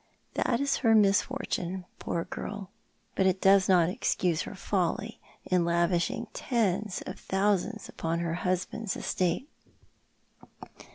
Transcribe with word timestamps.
That 0.33 0.59
is 0.59 0.77
her 0.77 0.95
misfortune, 0.95 1.85
poor 1.99 2.23
girl! 2.23 2.71
But 3.13 3.27
it 3.27 3.39
does 3.39 3.69
not 3.69 3.87
excuse 3.87 4.41
her 4.41 4.55
folly 4.55 5.19
in 5.45 5.63
lavishing 5.63 6.25
tens 6.33 7.03
of 7.05 7.19
thousands 7.19 7.87
ujoon 7.87 8.19
her 8.21 8.33
husband's 8.33 8.95
estate." 8.95 9.47